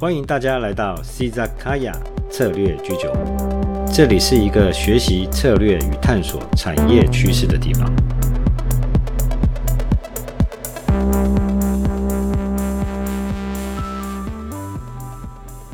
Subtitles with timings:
[0.00, 1.92] 欢迎大家来到 c z a k a y a
[2.30, 7.92] 策略居酒屋，这里是一个学习策略与探索产业趋势的地方。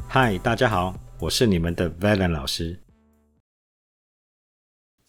[0.08, 2.80] 嗨，大家好，我是你们的 Valen 老师。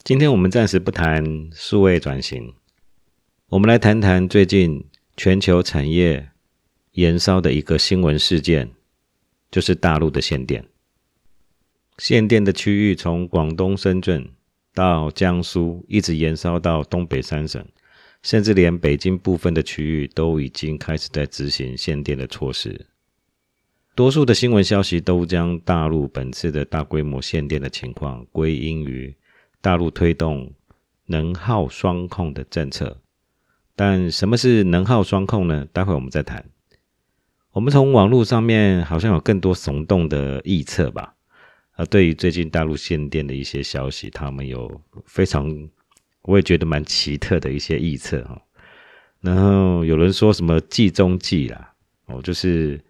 [0.03, 1.23] 今天我们暂时不谈
[1.53, 2.53] 数位转型，
[3.47, 4.85] 我们来谈谈最近
[5.15, 6.31] 全球产业
[6.91, 8.71] 燃烧的一个新闻事件。
[9.51, 10.65] 就是大陆的限电，
[11.97, 14.27] 限电的区域从广东深圳
[14.73, 17.65] 到江苏，一直延烧到东北三省，
[18.21, 22.85] 甚至连北京部分的区域都已经开始在执行限电的措施。
[23.95, 29.15] 多数的新闻消息都将大陆本次的大规模限电的情况归因于
[29.61, 30.51] 大陆推动
[31.05, 32.99] 能耗双控的政策。
[33.73, 35.65] 但什么是能耗双控呢？
[35.71, 36.43] 待会我们再谈。
[37.55, 41.15] 我们从网络上面好像有更多耸动的臆测吧，
[41.77, 44.69] 啊，对于最近大陆限电的一些消息，他们有
[45.05, 45.49] 非常，
[46.23, 48.41] 我也觉得蛮奇特的一些臆测哈。
[49.21, 51.73] 然后有人说什么计中计啦，
[52.07, 52.83] 哦，就是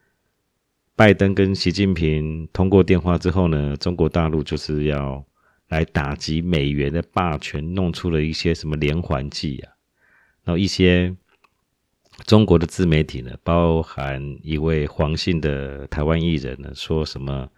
[0.95, 5.23] 拜登跟习近平通过电话之后呢，中国大陆就是要
[5.68, 9.73] 来打击美元的霸权，弄出了一些什么连环计啊，
[10.44, 11.16] 然后一些。
[12.24, 17.50] 中国的自媒体呢，包含一位黄姓的台湾艺人呢，说什么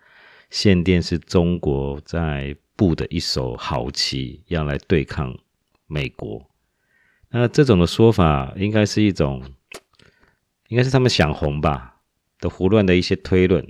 [0.49, 5.37] 限电是中国在布的一手好棋，要来对抗
[5.85, 6.49] 美国。
[7.29, 9.43] 那这种的说法，应该是一种，
[10.69, 11.97] 应该是他们想红吧
[12.39, 13.65] 的胡乱的一些推论。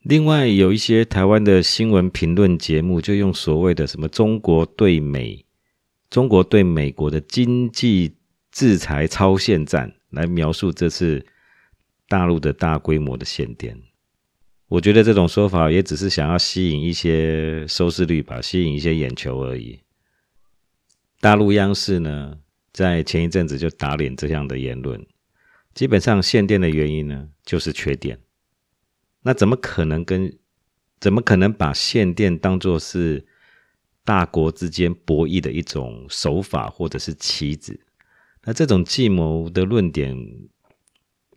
[0.00, 5.44] 另外，有一些台湾的新闻评论节目，就用所谓的什么中国对美，
[6.08, 8.16] 中国对美国的经济。
[8.54, 11.26] 制裁超限战来描述这次
[12.08, 13.76] 大陆的大规模的限电，
[14.68, 19.80] 我觉得这种说法也只是想要吸引一些收视率吧，吸引一些眼球而已。
[21.20, 22.38] 大陆央视呢，
[22.72, 25.04] 在前一阵子就打脸这样的言论，
[25.74, 28.20] 基本上限电的原因呢，就是缺电。
[29.22, 30.32] 那怎么可能跟
[31.00, 33.26] 怎么可能把限电当作是
[34.04, 37.80] 大国之间博弈的一种手法或者是棋子？
[38.44, 40.16] 那这种计谋的论点，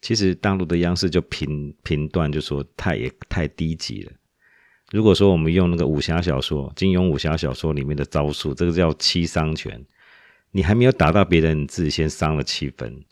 [0.02, 4.12] 其实大陆的央视就评评断，就说太也太低级了。
[4.92, 9.86] 如果说我们用那个武侠小说、金庸武侠小说里面的招数，这个叫七伤拳，
[10.52, 13.04] 你还没有打到别人，你自己先伤了七分。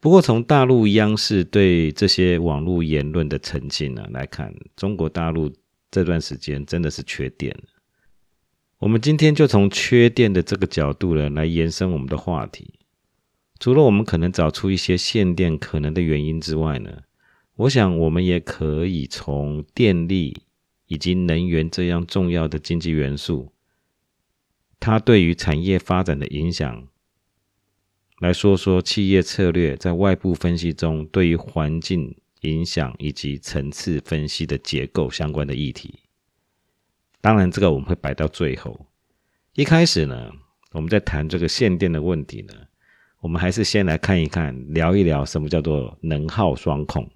[0.00, 5.52] 不过从大陆央视对这些网络言论的澄清呢来看，中国大陆
[5.90, 7.56] 这段时间真的是缺电。
[8.80, 12.74] 我们今天就从缺电的这个角度呢，来延伸我们的话题。
[13.58, 17.02] 除了我们可能找出一些限电可能的原因之外呢，
[17.56, 20.42] 我想我们也可以从电力
[20.86, 23.52] 以及能源这样重要的经济元素，
[24.78, 26.86] 它对于产业发展的影响，
[28.20, 35.94] 来说说企业策略在外部分析中对于环境影响以及层次分析的结构相关的议题。
[37.20, 38.86] 当然，这个我们会摆到最后。
[39.54, 40.30] 一开始呢，
[40.70, 42.54] 我们在谈这个限电的问题呢，
[43.20, 47.10] 我们还是先来看一看，聊一聊什么叫做能耗双控。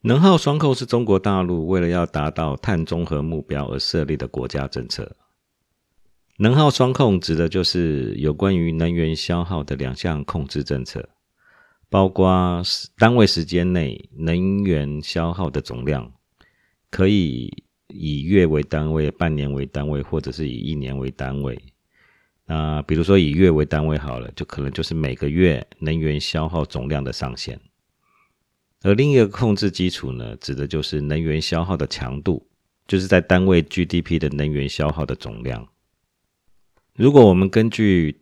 [0.00, 5.16] 能耗双控是中国大陆为了要达到碳中和目标而设立的国家政策。
[6.38, 11.08] 能耗双控指的就是有关于能源消耗的两项控制政策，
[11.88, 12.60] 包括
[12.98, 16.12] 单位时间内能源消耗的总量
[16.90, 17.62] 可以。
[17.88, 21.58] 以月为单位、半年为单位，或者是以一年为单位。
[22.44, 27.60] 那比如说以月为单位好了，就可能就是每个月能源消耗总量的上限。
[28.82, 32.46] 而另一个控制基础呢，指的就是能源消耗的强度，
[32.88, 35.68] 就是在单位 GDP 的能源消耗的总量。
[36.94, 38.20] 如果我们根据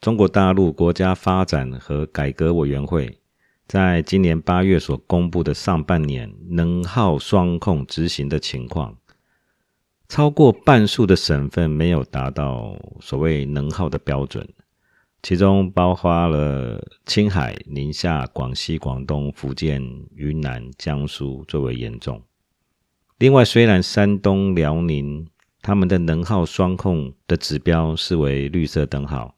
[0.00, 3.19] 中国大陆国家发展和改革委员会。
[3.70, 8.98] 在今年八月所公布的上半年能耗双控执行的情况，
[10.08, 14.44] 超过半数的省份没有达到所谓能耗的标准，
[15.22, 19.80] 其中包括了青海、宁夏、广西、广东、福建、
[20.16, 22.20] 云南、江苏最为严重。
[23.18, 25.24] 另外，虽然山东、辽宁
[25.62, 29.36] 他们的能耗双控的指标视为绿色灯号，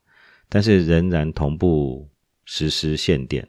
[0.49, 2.08] 但是仍然同步
[2.46, 3.46] 实施限电。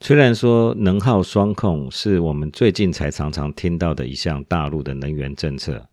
[0.00, 5.88] 虽然说能耗双控是我们最近才常常听到的一项大陆的能源政策，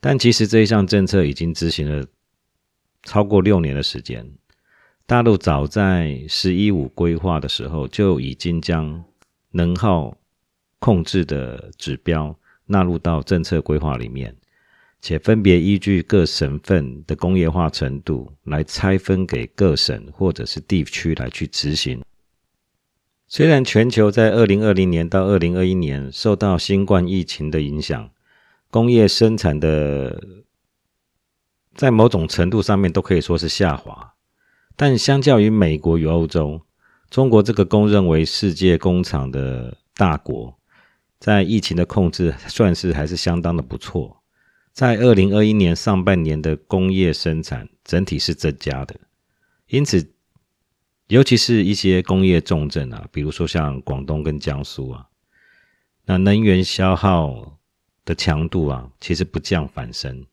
[0.00, 2.04] 但其实这一项政策已经执行了
[3.04, 4.28] 超过六年的时间。
[5.06, 9.02] 大陆早在“十一五”规划的时候就已经将
[9.52, 10.16] 能耗
[10.78, 12.36] 控制的指标
[12.66, 14.34] 纳入到政策规划里面，
[15.00, 22.02] 且分别依据各省份的工业化程度来拆分给各省或者是地区来去执行。
[23.32, 28.10] 虽然全球在二零二零年到二零二一年受到新冠疫情的影响，
[28.72, 30.20] 工业生产的
[31.76, 34.14] 在某种程度上面都可以说是下滑，
[34.74, 36.62] 但相较于美国与欧洲。
[37.08, 40.58] 中国这个公认为世界工厂的大国，
[41.20, 44.24] 在疫情的控制算是还是相当的不错。
[44.72, 48.96] 在二零二一年上半年的工业生产整体是增加的，
[49.68, 50.12] 因此，
[51.10, 55.08] 尤其是一些工业重镇啊，比如说像广东跟江苏啊，
[56.04, 57.58] 那能源消耗
[58.04, 60.24] 的强度啊，其实不降反升，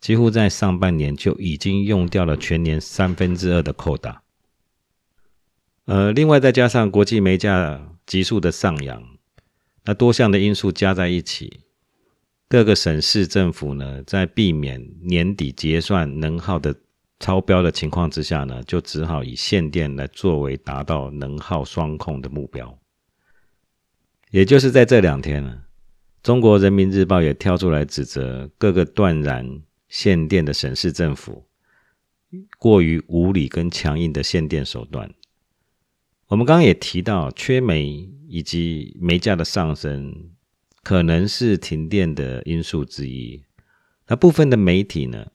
[0.00, 4.22] 几乎在上半年就已经用掉了全年三分之二的扣打。
[5.84, 9.04] 呃，另外再加上国际煤价急速的上扬，
[9.84, 11.60] 那多项的因素加在一起，
[12.48, 16.74] 各个省市政府呢，在避免年底结算能耗的
[17.24, 22.78] 超标的情况之下呢，就只好以限电来作为达到能耗双控的目标。
[24.30, 25.62] 也就是在这两天呢，
[26.22, 31.46] 中国人民日报也跳出来指责各个断燃限电的省市政府
[32.58, 35.10] 过于无理跟强硬的限电手段。
[36.26, 40.28] 我们刚刚也提到，缺煤以及煤价的上升，
[40.82, 43.42] 可能是停电的因素之一。
[44.08, 45.28] 那部分的媒体呢，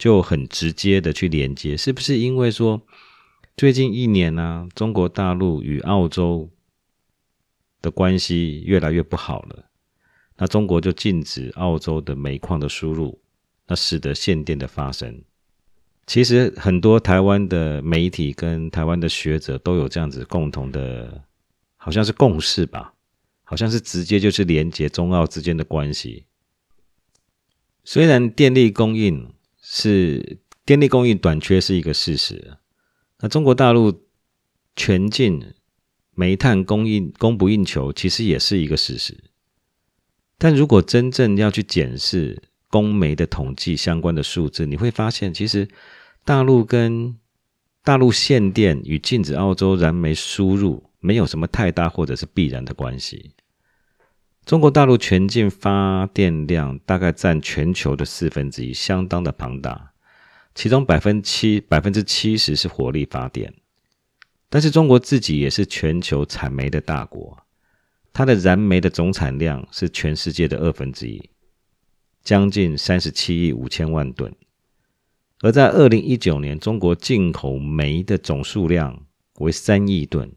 [0.00, 2.80] 就很直接的去连接，是不是因为说
[3.54, 6.48] 最近一年呢，中国大陆与澳洲
[7.82, 9.66] 的关系越来越不好了，
[10.38, 13.20] 那中国就禁止澳洲的煤矿的输入，
[13.66, 15.22] 那使得限电的发生。
[16.06, 21.22] 其实很多台湾的媒体跟台湾的学者都有这样子共同的，
[21.76, 22.94] 好像是共识吧，
[23.44, 26.24] 好像是直接就是连接中澳之间的关系。
[27.84, 29.30] 虽然电力供应
[29.72, 32.56] 是电力供应短缺是一个事实，
[33.20, 34.02] 那中国大陆
[34.74, 35.54] 全境
[36.16, 39.16] 煤炭供应供不应求其实也是一个事实。
[40.36, 45.68] 但如果真正要去检视供煤的统计相关的数字，你会发现其实。
[46.22, 47.16] 大陆跟
[47.82, 53.32] 大陆限电与禁止澳洲燃煤输入没有什么太大或者是必然的关系。
[54.50, 59.92] 中国大陆全境发电量大概占全球的四分之一，相当的庞大。
[60.56, 63.54] 其中百分七百分之七十是火力发电，
[64.48, 67.38] 但是中国自己也是全球产煤的大国，
[68.12, 71.30] 它的燃煤的总产量是全世界的二分之一，
[72.24, 74.34] 将近三十七亿五千万吨。
[75.42, 79.06] 而在二零一九年，中国进口煤的总数量
[79.38, 80.32] 为三亿吨，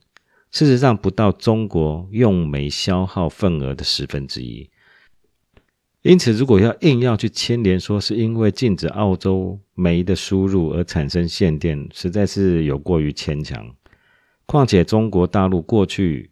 [0.53, 4.69] 事实上不到中国用煤消耗份额的十分之一。
[6.03, 13.75] 因此，如果要硬要去牵连说是因为禁止澳洲煤的输入而产生限电，实在是有过于牵强。
[14.45, 16.31] 况且，中国大陆过去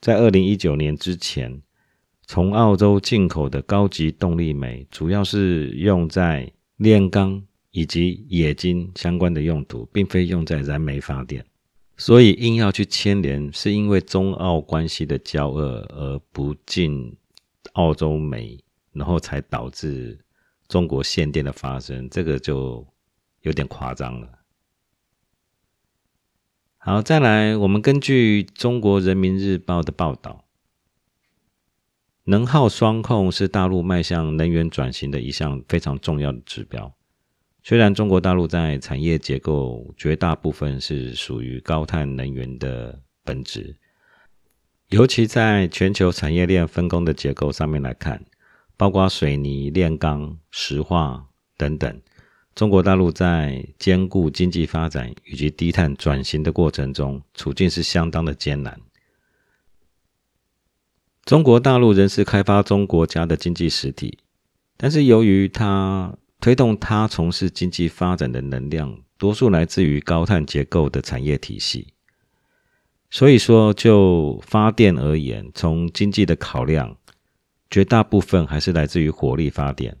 [0.00, 1.62] 在二零一九年之前，
[2.26, 7.42] 从澳洲进口的高级动力煤，主要是用在炼钢。
[7.74, 11.42] 以及冶金相关的用途，并非用在燃煤发电，
[12.04, 17.16] 所以硬要去牵连，是因为中澳关系的交恶而不进
[17.74, 18.58] 澳洲煤，
[18.92, 20.18] 然后才导致
[20.66, 22.84] 中国限电的发生，这个就
[23.42, 24.28] 有点夸张了。
[26.78, 30.44] 好，再来，我们根据中国人民日报的报道，
[32.24, 36.92] 能耗双控是大陆迈向能源转型的一项非常重要的指标。
[37.64, 43.76] 虽然中国大陆在产业结构绝大部分是属于高碳能源的本质，
[44.88, 48.24] 尤其在全球产业链分工的结构上面来看，
[48.76, 51.24] 包括水泥、炼钢、石化
[51.56, 52.02] 等等，
[52.56, 58.80] 中国大陆在兼顾经济发展以及低碳转型的过程中，处境是相当的艰难。
[61.24, 64.18] 中国大陆仍是开发中国家的经济实体，
[64.76, 71.94] 但是由于它推动它从事经济发展的能量，多数来自于高碳结构的产业体系。
[73.10, 76.96] 所以说，就发电而言，从经济的考量，
[77.70, 79.96] 绝大部分还是来自于火力发电。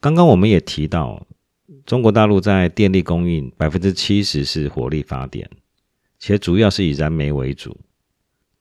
[0.00, 1.26] 刚刚我们也提到，
[1.84, 5.50] 中国大陆在电力供应百分之七十是火力发电，
[6.18, 7.78] 且主要是以燃煤为主。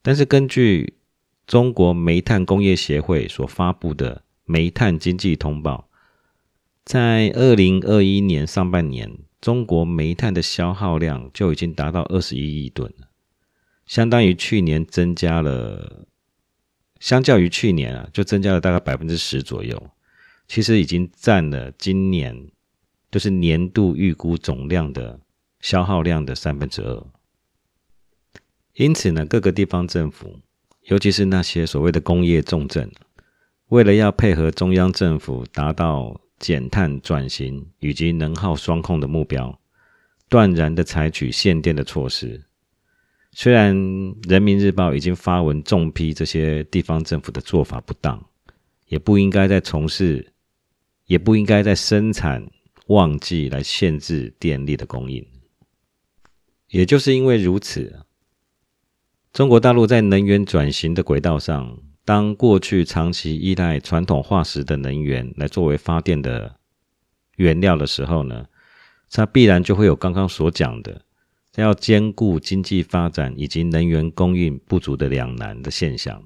[0.02, 0.98] 但是根据
[1.46, 5.87] 中国煤炭工业协会所发布的煤炭经济通报。
[6.88, 13.10] 在二零二一年上半年，中国煤炭的消耗量就已经达到二十一亿吨了。
[13.86, 16.08] 相当于去年增加了，
[17.02, 19.92] 相较于去年啊，就增加了大概百分之十左右。
[20.48, 22.48] 其实已经占了今年
[23.12, 25.20] 就是年度预估总量的
[25.60, 27.06] 消耗量的三分之二。
[28.76, 30.40] 因此呢，各个地方政府，
[30.84, 32.90] 尤其是那些所谓的工业重镇，
[33.68, 39.60] 为了要配合中央政府达到减碳转型以及能耗双控的目标，
[40.30, 42.44] 断然的采取限电的措施。
[43.32, 43.76] 虽然
[44.28, 48.24] 人民日报已经发文重批这些地方政府的做法不当，
[48.88, 50.34] 也不应该再从事，
[51.06, 52.50] 也不应该在生产
[52.88, 55.26] 旺季来限制电力的供应。
[56.70, 58.04] 也就是因为如此。
[59.34, 61.78] 中国大陆在能源转型的轨道上，
[62.08, 66.56] 当过去长期依赖传统化石的能源来作为发电的
[67.36, 68.46] 原料的时候呢，
[69.12, 71.02] 它必然就会有刚刚所讲的
[71.56, 76.24] 要兼顾经济发展以及能源供应不足的两难的现象。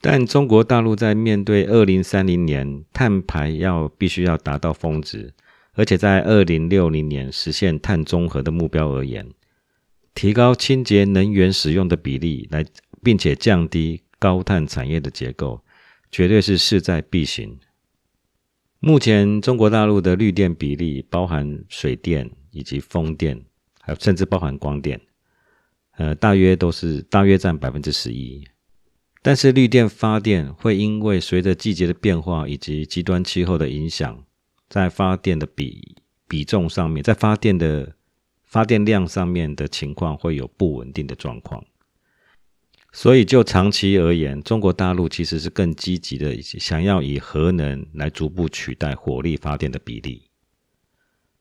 [0.00, 5.32] 但中国大陆在面对二零三零年碳排要必须要达到峰值，
[5.74, 9.30] 而且在二零六零年实现碳中和的目标而言，
[10.16, 12.66] 提高清洁能源使用的比例，来
[13.04, 15.62] 并且降低高碳产业的结构，
[16.10, 17.58] 绝对是势在必行。
[18.80, 23.44] 目前中国大陆的绿电比例，包含水电以及风电，
[23.80, 25.00] 还有甚至包含光电，
[25.96, 28.46] 呃，大约都是大约占百分之十一。
[29.22, 34.24] 但是绿电发电会因为随着季节的变化以及极端气候的影响，
[34.68, 35.96] 在发电的比
[36.28, 37.94] 比重上面，在发电的。
[38.46, 41.64] 发电量上面的情况会有不稳定的状况，
[42.96, 50.22] 所以就长期而言，中国大陆其实是更积极的，想要以核能来逐步取代火力发电的比例。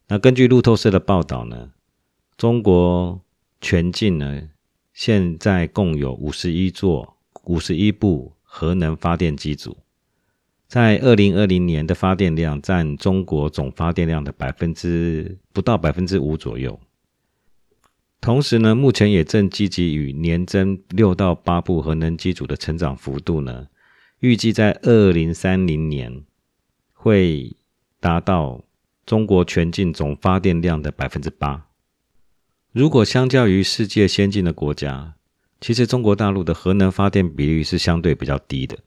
[0.07, 1.73] 那根据路透社的报道呢，
[2.37, 3.21] 中国
[3.61, 4.49] 全境呢
[4.93, 9.77] 现在共有五十一座、五十一部核能发电机组，
[10.67, 16.79] 在二零二零年的发电量占中国总发电量的百分之不到百分之五左右。
[18.23, 23.67] 同时呢，目前也正积极与年增六到八部核能机组的成长幅度呢，
[24.21, 26.23] 预计在二零三零年
[26.93, 27.57] 会
[27.99, 28.63] 达到
[29.05, 31.65] 中国全境总发电量的百分之八。
[32.71, 35.15] 如果相较于世界先进的国家，
[35.59, 38.77] 其实中国大陆的核能发电比率是相对比较低的。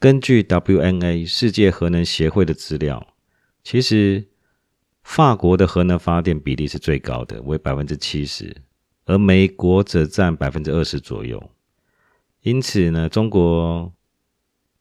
[0.00, 3.14] 根据 WNA 世界核能协会的资料，
[3.62, 4.26] 其实。
[5.08, 8.54] 法国的核能发电比例是最高的，为百分之七十，
[9.06, 11.50] 而美国则占百分之二十左右。
[12.42, 13.90] 因此呢，中国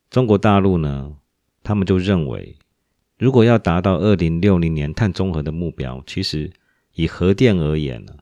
[0.09, 1.15] 中国大陆呢，
[1.63, 2.57] 他们就认为，
[3.17, 6.51] 如果要达到二零六零年碳中和的目标，其实
[6.93, 8.17] 以核电而言呢，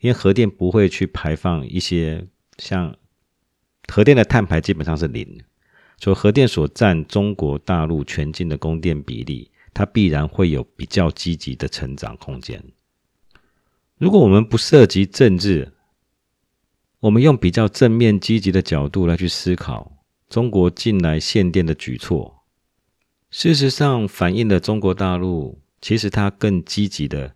[0.00, 2.26] 因为核电不会去排放一些
[2.58, 2.96] 像
[3.86, 5.40] 核电的碳排基本上是零，
[5.96, 9.52] 所以核电所占中国大陆全境的供电比例。
[9.76, 12.64] 它必然会有比较积极的成长空间。
[13.98, 15.70] 如果我们不涉及政治，
[17.00, 19.92] 我们用比较正面积极的角度来去思考
[20.30, 22.42] 中国近来限电的举措，
[23.30, 27.34] 事实上反映了中国大陆其实它更积极的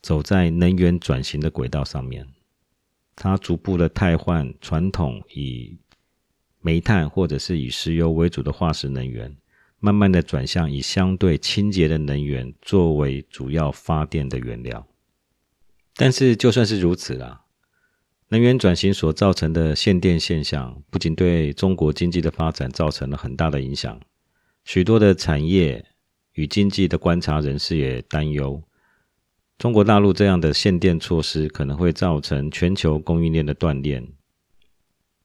[0.00, 2.26] 走在能源转型的轨道上面，
[3.14, 5.76] 它逐步的汰换传统以
[6.62, 9.36] 煤炭或者是以石油为主的化石能源。
[9.80, 14.86] 慢慢的转向以相对清洁的能源作为主要发电的原料，
[15.94, 17.42] 但是就算是如此啦，
[18.28, 24.00] 能源转型所造成的限电现象，不仅对中国经济的发展造成了很大的影响，
[24.64, 25.84] 许多的产业
[26.32, 28.60] 与经济的观察人士也担忧，
[29.58, 34.02] 中国大陆这样的限电措施可能会造成全球供应链的断裂。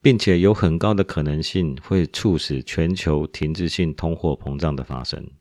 [0.04, 5.32] 并且有很高的可能性会促使全球停滞性通货膨胀的发生，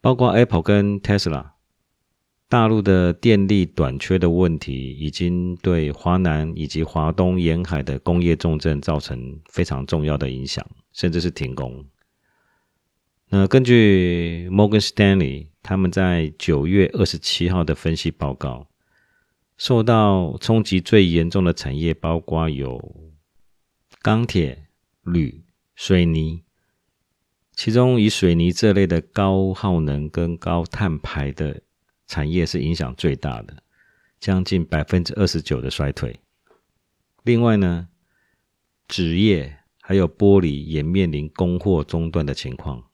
[0.00, 1.52] 包括 Apple 跟 Tesla。
[2.48, 11.84] 大陆的电力短缺的问题，已经对华南以及华东沿海的工业重镇造成非常重要的影响，甚至是停工。
[13.30, 18.68] 那根据 Morgan Stanley 他们在九月二十七号的分析报告。
[19.56, 23.12] 受到冲击最严重的产业包括有
[24.02, 24.68] 钢铁、
[25.02, 25.44] 铝、
[25.74, 26.44] 水泥，
[27.52, 31.62] 其中以水泥这类的高耗能跟高碳排的
[32.06, 33.62] 产业是影响最大的，
[34.20, 36.20] 将近百分之二十九的衰退。
[37.24, 37.88] 另外呢，
[38.86, 42.84] 纸业还有玻璃也面临供货中断的情况。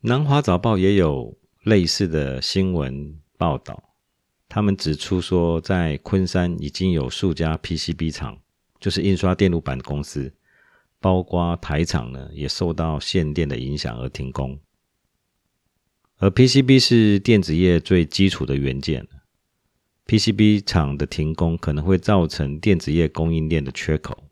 [0.00, 3.87] 南华早报也有类似的新闻报道。
[4.48, 8.38] 他们指出说，在昆山已经有数家 PCB 厂，
[8.80, 10.32] 就是印刷电路板公司，
[11.00, 14.58] 包括台厂呢，也受到限电的影响而停工。
[16.16, 19.06] 而 PCB 是电子业最基础的元件
[20.06, 24.24] ，PCB 厂的停工可能会造成电子业供应链的缺口。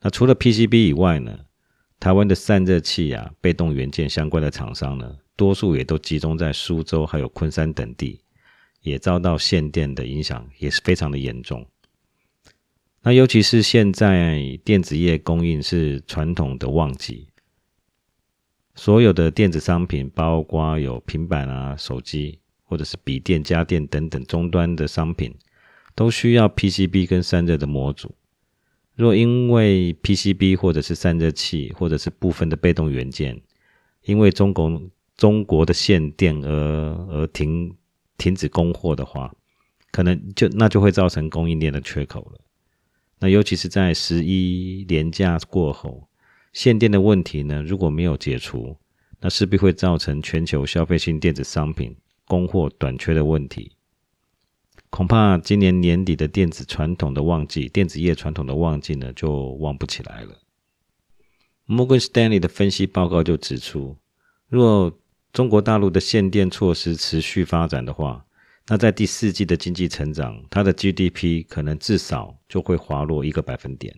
[0.00, 1.40] 那除了 PCB 以外呢，
[2.00, 8.20] 台湾的散热器啊、被动元件相关的厂商呢，多数也都集中在苏州还有昆山等地，
[8.86, 11.66] 也遭到限电的影响，也是非常的严重。
[13.02, 17.26] 那尤其是现在电子业供应是传统的旺季。
[18.76, 25.34] 所有的电子商品，包括有平板啊、手机或者是笔电、家电等等终端的商品，
[25.94, 28.14] 都需要 PCB 跟散热的模组。
[28.94, 33.40] 若因为 PCB 或者是散热器或者是部分的被动元件，
[34.04, 34.82] 因为中国
[35.16, 36.50] 中国的限电而
[37.10, 37.74] 而停
[38.18, 39.34] 停止供货的话，
[39.90, 42.40] 可能就那就会造成供应链的缺口了。
[43.18, 46.08] 那尤其是在十一连假过后。
[46.52, 48.78] 限电的问题呢，如果没有解除，
[49.20, 51.94] 那势必会造成全球消费性电子商品
[52.26, 53.72] 供货短缺的问题。
[54.88, 60.38] 恐怕今年年底的电子传统的旺季，电子业传统的旺季呢，就旺不起来了。
[61.66, 63.98] 摩根士丹利的分析报告就指出，
[64.48, 64.98] 若
[65.36, 68.24] 中国大陆的限电措施持续发展的话，
[68.68, 73.94] 那在第四季的经济成长，它的 GDP 可能至少就会滑落一个百分点。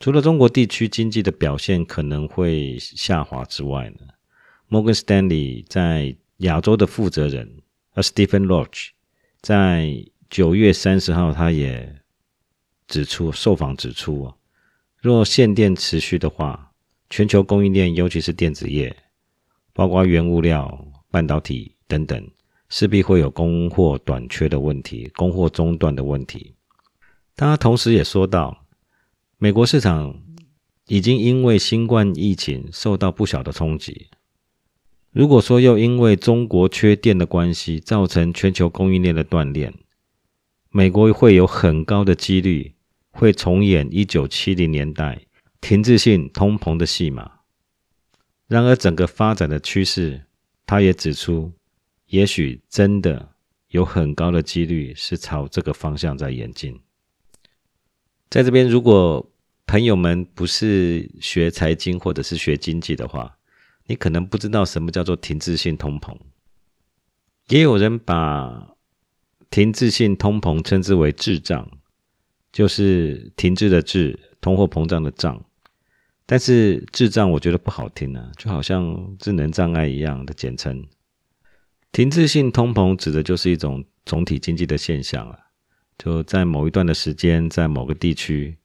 [0.00, 3.98] 除了中国地区经济的表现可能会下滑之外呢，
[4.66, 7.60] 摩根斯丹利在亚洲的负责人
[7.92, 8.92] 呃 Stephen Roach
[9.42, 12.00] 在九月三十号，他也
[12.88, 14.36] 指出，受访指出啊，
[15.02, 16.72] 若限电持续的话，
[17.10, 18.96] 全球供应链，尤其是电子业，
[19.76, 22.28] 包括原物料、半导体等等，
[22.68, 26.54] 势必会有供货短缺的问题，供货中断的问题。
[27.36, 28.64] 但他同时也说到。
[29.38, 30.18] 美国市场
[30.86, 34.06] 已经因为新冠疫情受到不小的冲击。
[35.12, 39.70] 如果说又因为中国缺电的关系造成全球供应链的断裂，
[40.70, 42.76] 美国会有很高的几率
[43.10, 45.20] 会重演一九七零年代
[45.60, 47.35] 停滞性通膨的戏码。
[48.48, 50.22] 然而，整个发展的趋势，
[50.64, 51.52] 他也指出，
[52.06, 53.34] 也许真的
[53.68, 56.80] 有很高的几率是朝这个方向在演进。
[58.30, 59.32] 在这边，如果
[59.66, 63.36] 朋友们不是学财经或者是学经济的话，
[63.86, 66.16] 你可能不知道什么叫做停滞性通膨。
[67.48, 68.76] 也有人把
[69.50, 71.68] 停滞性通膨称之为滞胀，
[72.52, 75.44] 就是停滞的滞，通货膨胀的胀。
[76.26, 80.84] 但是智障我觉得不好听啊，就好像智能障碍一样的简称。
[81.92, 85.38] 停滞性通膨指的就是一种总体经济的现象啊。
[85.96, 88.58] 就在某一段的时间，在某个地区，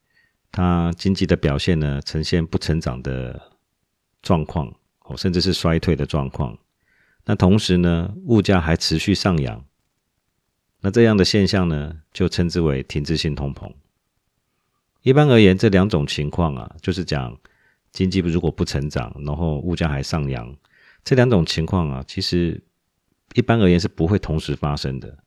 [0.51, 3.39] 它经济的表现呢，呈现不成长的
[4.21, 4.73] 状况，
[5.05, 6.57] 哦，甚至是衰退的状况。
[7.23, 9.63] 那同时呢，物价还持续上扬。
[10.81, 13.71] 那这样的现象呢，就称之为停滞性通膨。
[15.03, 17.37] 一般而言，这两种情况啊，就是讲
[17.91, 20.55] 经济如果不成长，然后物价还上扬，
[21.03, 22.63] 这两种情况啊，其实
[23.33, 25.19] 一般而言是不会同时发生的。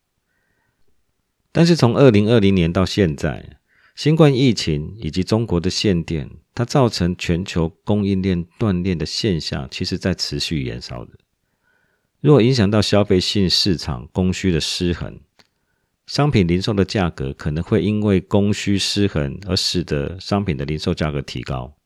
[1.51, 3.57] 但是从二零二零年到现在，
[3.95, 11.11] 新冠疫情以及中国的限电，它造成全球供应链断裂的现象，其实在持续延烧的。
[12.19, 15.19] 如果影响到消费性市场供需的失衡，
[16.07, 21.77] 商品零售的价格可能会因为供需失衡而使得商品的零售价格提高。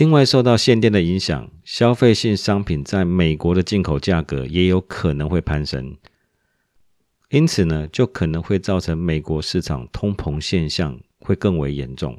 [0.00, 5.94] 另外，受到限电的影响，消费性商品在美国的进口价格也有可能会攀升。
[7.28, 12.18] 因此呢，就可能会造成美国市场通膨现象会更为严重。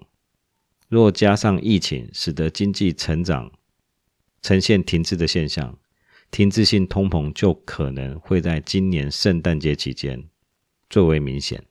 [0.89, 3.51] 若加上疫情，使得经济成长
[4.43, 5.75] 呈现停滞的现象，
[6.29, 10.25] 停滞性通膨就可能会在今年圣诞节期间
[10.87, 11.63] 最为明显。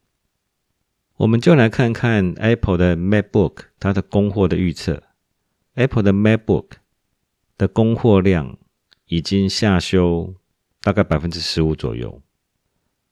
[1.19, 5.05] 我们就来看看 Apple 的 MacBook 它的供货的预测。
[5.75, 6.67] Apple 的 MacBook
[7.57, 8.59] 的供货量
[9.07, 10.35] 已经下修
[10.83, 12.21] 大概百分之十五左右。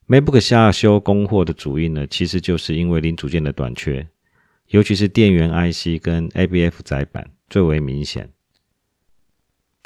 [0.09, 4.09] MacBook 下修供货的主因呢，其实就是因为零组件的短缺，
[4.69, 8.31] 尤其是电源 IC 跟 ABF 载板最为明显。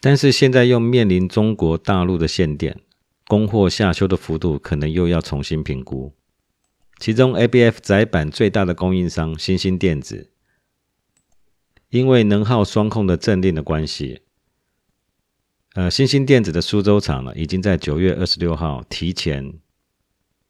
[0.00, 2.80] 但是现在又面临中国大陆的限电，
[3.28, 6.12] 供货下修的幅度可能又要重新评估。
[6.98, 10.31] 其中 ABF 载板最大的供应商新兴电子，
[11.92, 14.22] 因为能耗双控的政令的关系，
[15.74, 19.54] 呃，新兴电子的苏州厂呢，已经在九月二十六号提前。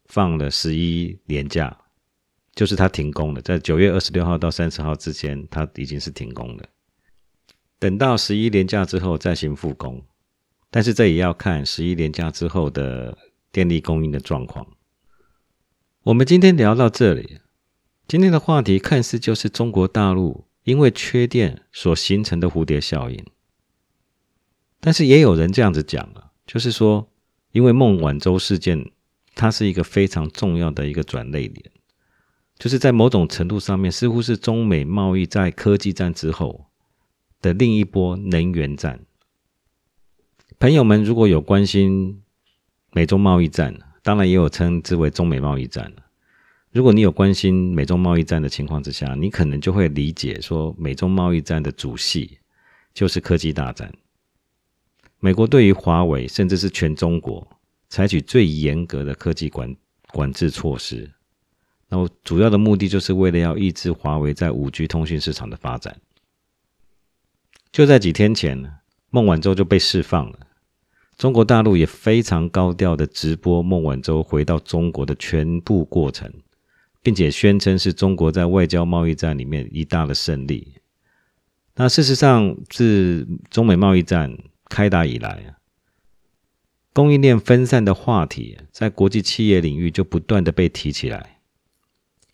[0.05, 1.75] 放了十一连假，
[2.53, 6.63] 就是它停工了，在九月二十六号到三十号之间，它已经是停工了。
[7.79, 10.05] 等到十一连假之后再行复工，
[10.69, 13.17] 但是这也要看十一连假之后的
[13.51, 14.67] 电力供应的状况。
[16.03, 17.39] 我们今天聊到这里，
[18.07, 23.25] 今天的话题看似就是中国大陆因为缺电所形成的蝴蝶效应，
[24.79, 27.09] 但是也有人这样子讲了，就是说，
[27.51, 28.91] 因为孟晚舟事件，
[29.35, 31.71] 它是一个非常重要的一个转捩点，
[32.57, 36.65] 就是在某种程度上面，似乎是中美贸易在科技战之后。
[37.41, 39.01] 的另一波能源战，
[40.59, 42.23] 朋友们如果有关心
[42.93, 45.91] 美中贸易战，当然也有称之为中美贸易战。
[45.91, 46.02] 了
[46.73, 52.39] 如果你有关心美中贸易战的情况之下，你可能就会理解说，美中贸易战的主戏
[52.95, 53.93] 就是科技大战。
[55.19, 57.47] 美国对于华为，甚至是全中国，
[57.89, 59.75] 采取最严格的科技管
[60.11, 61.07] 管制措施，
[61.89, 65.95] 那么主要的目的就是为了要抑制华为在五 G 通讯市场的发展。
[67.71, 68.79] 就在几天前，
[69.11, 70.39] 孟晚舟就被释放了。
[71.19, 76.33] 中国大陆也非常高调的直播孟晚舟回到中国的全部过程，
[77.03, 80.73] 并且宣称是中国在外交贸易战里面一大的胜利。
[81.75, 84.35] 那事实上，自中美贸易战
[84.69, 85.53] 开打以来，
[86.93, 91.41] 供应链分散的话题在国际企业领域就不断的被提起来，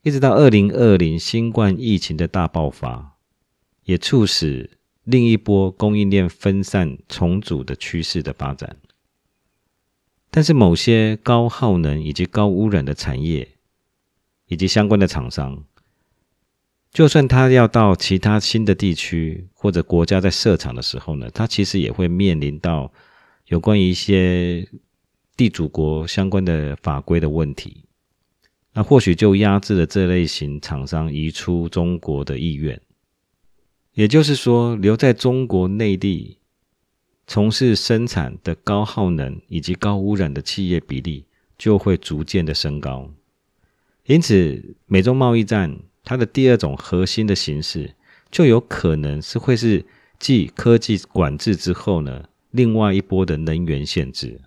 [0.03, 3.17] 一直到二零二零新冠疫情的大爆发，
[3.83, 4.77] 也促使。
[5.05, 8.77] 另一波供应链分散重组的趋势的发展，
[10.29, 13.55] 但是某些高耗能以及高污染的产业
[14.49, 15.63] 以及相关的厂商，
[16.91, 22.91] 就算他要到其他新的地区或者国家在设厂的时候呢，他其实也会面临到
[23.45, 24.67] 有关于一些
[25.37, 27.85] 地主国相关的法规的问题，
[28.73, 32.81] 那或许就压制了这类型厂商移出中国的意愿。
[33.93, 36.39] 也就是说，留在中国内地
[37.27, 43.11] 从事生产的高耗能以及高污染的企业比例就会逐渐的升高。
[44.09, 47.93] 因此，美中贸易战它的第二种核心的形式，
[48.31, 49.85] 就有可能是会是
[50.17, 54.41] 继科技管制之后呢，另外一波的能源限制。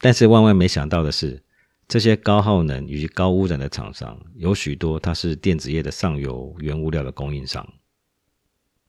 [0.00, 1.42] 但是万万没想到的是，
[1.88, 7.68] 这些高耗能以及高污染的厂商，有许多它是电子业的上游原物料的供应商。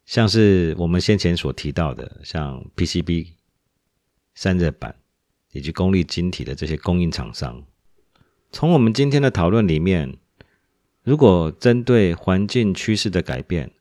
[0.06, 3.30] 像是我们先前所提到的，像 PCB、
[4.36, 4.96] 散热板
[5.52, 7.64] 以及功率晶体的这些供应厂商，
[8.52, 10.18] 从我们今天的讨论里面，
[11.04, 13.72] 如果针对环境趋势的改变，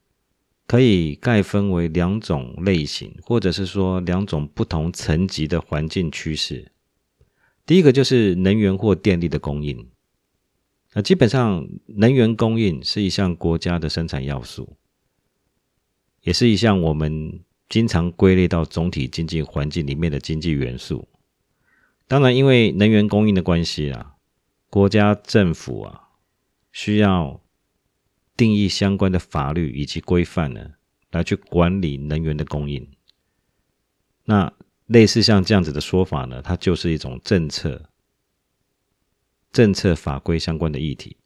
[0.66, 6.70] 可以概分为两种类型，或者是说两种不同层级的环境趋势。
[7.64, 9.88] 第一个就是能源或电力的供应，
[10.92, 14.76] 那基本上能源供应是一项国家的生产要素。
[16.22, 21.09] 也是一项我们经常归类到总体经济环境里面的经济元素。
[22.07, 24.16] 当然，因为能源供应的关系啊，
[24.70, 26.09] 国家政府啊
[26.72, 27.40] 需要
[28.37, 30.72] 定义相关的法律以及规范呢，
[31.11, 32.88] 来去管理能源的供应。
[34.24, 34.52] 那
[34.87, 37.90] 类似像这样子的说法呢，它就是一种政策、
[39.50, 41.16] 政策法规相关的议题。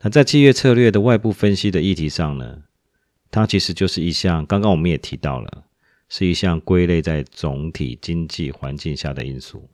[0.00, 2.64] 那在企业策略的外部分析的议题上呢？
[3.30, 5.64] 它其实就是一项，刚刚我们也提到了，
[6.08, 9.68] 是一项归类在总体经济环境下的因素。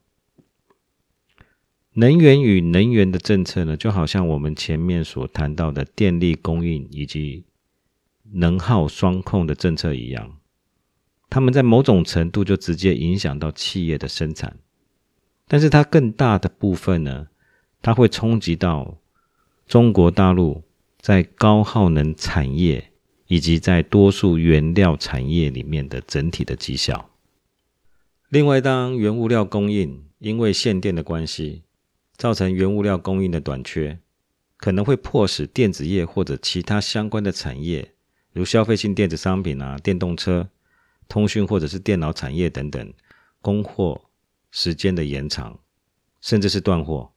[1.94, 7.44] 能源与能源的政策呢，就好像我们前面所谈到的电力供应以及
[8.32, 10.38] 能耗双控的政策一样，
[11.28, 14.56] 他们在某种程度就直接影响到企业的生产，
[15.46, 17.28] 但是它更大的部分呢，
[17.80, 18.98] 它会冲击到
[19.66, 20.62] 中国大陆
[21.00, 22.88] 在高耗能产业。
[23.28, 27.08] 以及在多数原料产业里面的整体的绩效。
[28.28, 31.62] 另外，当原物料供应因为限电的关系，
[32.16, 33.98] 造成原物料供应的短缺，
[34.56, 37.94] 可能会迫使电子业或者其他相关的产业，
[38.32, 40.50] 如消费性电子商品啊、电动车、
[41.08, 42.92] 通讯或者是电脑产业等等，
[43.40, 44.02] 供货
[44.50, 45.60] 时间的延长，
[46.20, 47.12] 甚至是断货。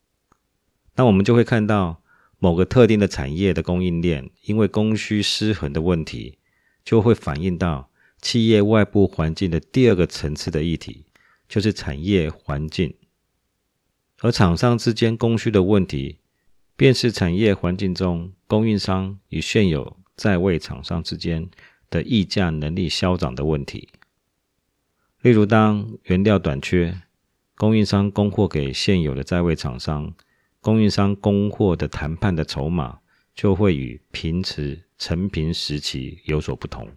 [0.95, 2.01] 那我们就会看到。
[2.37, 6.37] 某个特定的产业的供应链，因为供需失衡的问题，
[6.83, 7.89] 就会反映到
[8.21, 11.05] 企业外部环境的第二个层次的议题，
[11.47, 12.93] 就是产业环境。
[14.21, 16.19] 而厂商之间供需的问题，
[16.75, 21.49] 便是产业环境中供应商与现有在位厂商之间
[21.89, 23.89] 的议价能力消长的问题。
[25.21, 27.01] 例如，当原料短缺，
[27.55, 30.13] 供应商供货给现有的在位厂商，
[30.61, 32.99] 供应商供货的谈判的筹码
[33.33, 36.87] 就会与平时成平时期有所不同。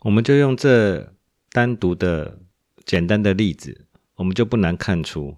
[0.00, 1.14] 我们就用这
[1.52, 2.40] 单独的
[2.84, 5.36] 简单的例子，我们就不难看出，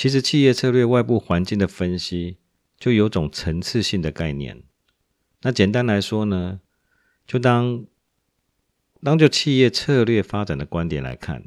[0.00, 2.38] 其实企业策略外部环境的分析
[2.78, 4.62] 就有种层次性的概念。
[5.42, 6.60] 那简单来说呢，
[7.26, 7.84] 就当
[9.02, 11.46] 当就企业策略发展的观点来看。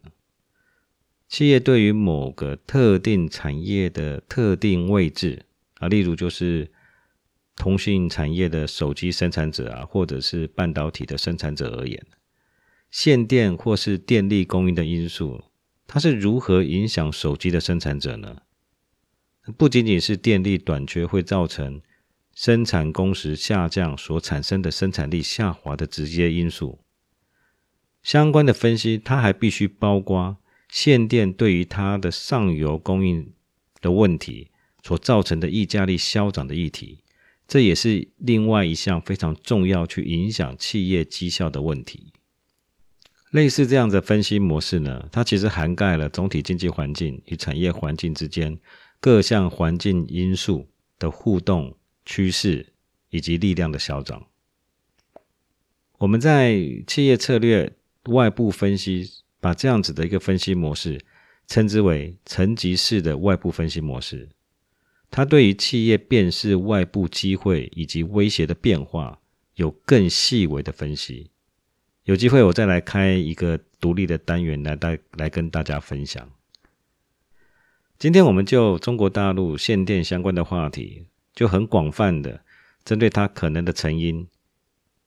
[1.27, 5.47] 企业对于某个特定产业的特定位置
[5.79, 6.71] 啊，例如就是
[7.55, 12.05] 通讯产业的手机生产者啊，或者是半导体的生产者而言，
[12.91, 15.43] 限电或是电力供应的因素，
[15.93, 18.41] 它是如何影响手机的生产者呢？
[19.55, 21.83] 不仅仅是电力短缺会造成
[22.33, 26.79] 生产工时下降所产生的生产力下滑的直接因素，
[28.01, 30.37] 相关的分析，它还必须包括。
[30.67, 33.31] 限电对于它的上游供应
[33.79, 34.49] 的问题
[34.81, 37.03] 所造成的溢价力消长的议题，
[37.47, 42.12] 这也是另外一项非常重要去影响企业绩效的问题。
[43.33, 48.57] 类似这样的分析模式呢，它其实涵盖了总体经济环境与产业环境之间
[48.99, 52.73] 各项环境因素的互动趋势
[53.09, 54.25] 以及力量的消长。
[55.97, 59.21] 我们在企业策略外部分析。
[59.43, 60.97] 把这样子的一个分析模式
[61.47, 64.29] 称之为层级式的外部分析模式，
[65.11, 69.19] 它对于企业辨识外部机会以及威胁的变化
[69.55, 71.29] 有更细微的分析。
[72.03, 76.29] 有机会我再来开一个独立的单元来带来跟大家分享。
[77.97, 82.41] 今天我们就中国大陆限电相关的话题，就很广泛的
[82.83, 84.27] 针对它可能的成因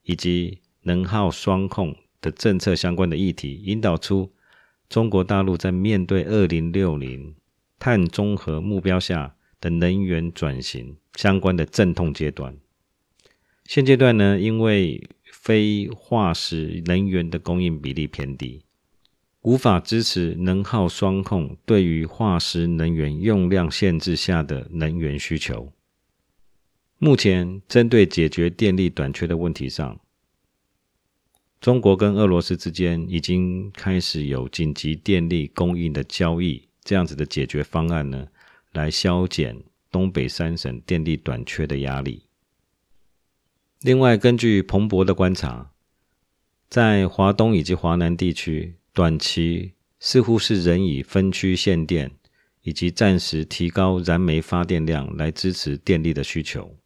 [0.03, 1.97] 以及能耗双控。
[2.23, 4.33] 的政策相关的议题，引导出
[4.89, 7.37] 中国大陆在面对二零六零
[7.79, 12.57] 碳中和目标下的能源转型相关的阵痛阶段。
[13.65, 15.09] 现阶段呢，因为
[15.47, 18.65] 非化石能源的供应比例偏低，
[19.43, 25.73] 无法支持能耗双控对于化石能源用量限制下的能源需求。
[26.99, 30.01] 目前，针对解决电力短缺的问题上，
[31.61, 38.27] 中国跟俄罗斯之间已经开始有紧急电力供应的交易，这样子的解决方案呢，
[38.73, 39.57] 来消减
[39.93, 42.26] 东北三省电力短缺的压力。
[43.83, 45.71] 另外，根据彭博的观察，
[46.69, 52.11] 在华东以及华南地区，短期似乎是仍以分区限电
[52.63, 56.77] 以及暂时提高燃煤发电量来支持电力的需求。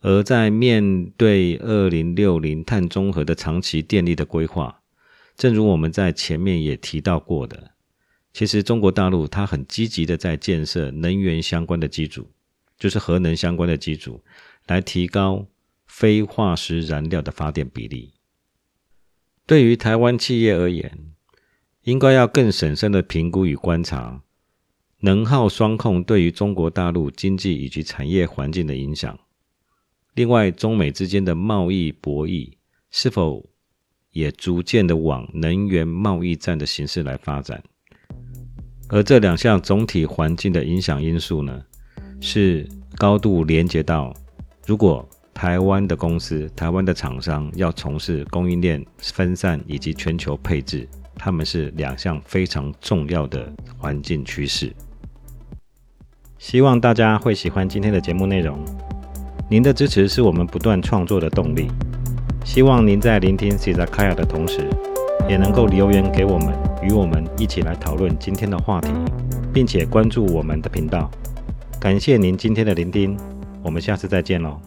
[0.00, 4.80] 而在面对二零六零碳中和的长期电力的规划，
[5.36, 7.72] 正如我们在前面也提到过的，
[8.32, 12.30] 其实中国大陆它很积极的在建设能源相关的机组，
[12.78, 14.22] 就是核能相关的机组，
[14.68, 15.44] 来提高
[15.98, 18.12] 非化石燃料的发电比例。
[19.44, 20.96] 对于台湾企业而言，
[21.82, 24.22] 应该要更审慎的评估与观察
[25.00, 29.18] 能耗双控对于中国大陆经济以及产业环境的影响。
[30.14, 32.52] 另外，中美之间的贸易博弈
[32.92, 33.50] 是否
[34.12, 37.60] 也逐渐的往能源贸易战的形式来发展？
[38.88, 41.64] 而这两项总体环境的影响因素呢，
[42.20, 44.14] 是高度连接到，
[44.64, 54.74] 如果台湾的公司、台湾的厂商要从事供应链分散以及全球配置，他们是两项非常重要的环境趋势。
[56.38, 58.58] 希望大家会喜欢今天的节目内容。
[59.48, 61.68] 您的支持是我们不断创作的动力。
[62.44, 64.68] 希望您在聆听 c 萨卡亚的同时，
[65.28, 68.88] 也能够留言给我们，与我们一起来讨论今天的话题，
[69.54, 71.08] 并且关注我们的频道。
[71.78, 73.16] 感谢您今天的聆听，
[73.62, 74.60] 我们下次再见喽。